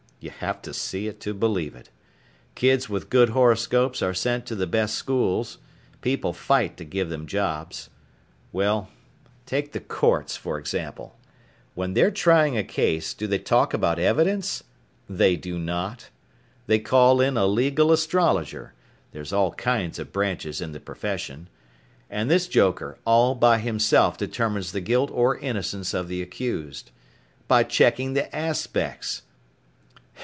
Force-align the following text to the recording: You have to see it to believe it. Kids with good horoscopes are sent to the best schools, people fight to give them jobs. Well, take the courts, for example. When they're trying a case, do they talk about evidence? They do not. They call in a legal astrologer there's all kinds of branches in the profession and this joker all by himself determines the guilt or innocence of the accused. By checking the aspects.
You 0.23 0.29
have 0.29 0.61
to 0.61 0.73
see 0.75 1.07
it 1.07 1.19
to 1.21 1.33
believe 1.33 1.73
it. 1.73 1.89
Kids 2.53 2.87
with 2.87 3.09
good 3.09 3.29
horoscopes 3.29 4.03
are 4.03 4.13
sent 4.13 4.45
to 4.45 4.53
the 4.55 4.67
best 4.67 4.93
schools, 4.93 5.57
people 6.01 6.31
fight 6.31 6.77
to 6.77 6.83
give 6.85 7.09
them 7.09 7.25
jobs. 7.25 7.89
Well, 8.51 8.89
take 9.47 9.71
the 9.71 9.79
courts, 9.79 10.37
for 10.37 10.59
example. 10.59 11.17
When 11.73 11.95
they're 11.95 12.11
trying 12.11 12.55
a 12.55 12.63
case, 12.63 13.15
do 13.15 13.25
they 13.25 13.39
talk 13.39 13.73
about 13.73 13.97
evidence? 13.97 14.63
They 15.09 15.35
do 15.37 15.57
not. 15.57 16.11
They 16.67 16.77
call 16.77 17.19
in 17.19 17.35
a 17.35 17.47
legal 17.47 17.91
astrologer 17.91 18.75
there's 19.13 19.33
all 19.33 19.53
kinds 19.53 19.97
of 19.97 20.13
branches 20.13 20.61
in 20.61 20.71
the 20.71 20.79
profession 20.79 21.49
and 22.11 22.29
this 22.29 22.47
joker 22.47 22.99
all 23.07 23.33
by 23.33 23.57
himself 23.57 24.19
determines 24.19 24.71
the 24.71 24.81
guilt 24.81 25.09
or 25.11 25.39
innocence 25.39 25.95
of 25.95 26.07
the 26.07 26.21
accused. 26.21 26.91
By 27.47 27.63
checking 27.63 28.13
the 28.13 28.33
aspects. 28.35 29.23